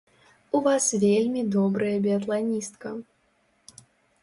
У 0.59 0.61
вас 0.67 0.85
вельмі 1.03 1.43
добрая 1.57 1.93
біятланістка! 2.07 2.95